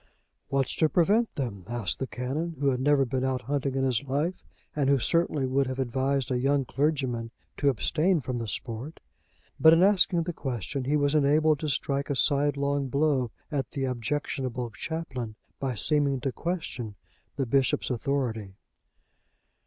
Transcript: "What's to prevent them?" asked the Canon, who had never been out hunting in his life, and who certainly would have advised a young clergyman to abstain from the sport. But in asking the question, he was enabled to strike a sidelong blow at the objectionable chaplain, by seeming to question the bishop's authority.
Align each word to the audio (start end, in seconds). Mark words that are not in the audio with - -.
"What's 0.47 0.75
to 0.77 0.89
prevent 0.89 1.35
them?" 1.35 1.63
asked 1.67 1.99
the 1.99 2.07
Canon, 2.07 2.55
who 2.59 2.69
had 2.71 2.79
never 2.79 3.05
been 3.05 3.23
out 3.23 3.43
hunting 3.43 3.75
in 3.75 3.83
his 3.83 4.03
life, 4.03 4.43
and 4.75 4.89
who 4.89 4.97
certainly 4.97 5.45
would 5.45 5.67
have 5.67 5.77
advised 5.77 6.31
a 6.31 6.39
young 6.39 6.65
clergyman 6.65 7.29
to 7.57 7.69
abstain 7.69 8.19
from 8.19 8.39
the 8.39 8.47
sport. 8.47 8.99
But 9.59 9.73
in 9.73 9.83
asking 9.83 10.23
the 10.23 10.33
question, 10.33 10.85
he 10.85 10.97
was 10.97 11.13
enabled 11.13 11.59
to 11.59 11.69
strike 11.69 12.09
a 12.09 12.15
sidelong 12.15 12.87
blow 12.87 13.29
at 13.51 13.69
the 13.73 13.83
objectionable 13.83 14.71
chaplain, 14.71 15.35
by 15.59 15.75
seeming 15.75 16.19
to 16.21 16.31
question 16.31 16.95
the 17.35 17.45
bishop's 17.45 17.91
authority. 17.91 18.55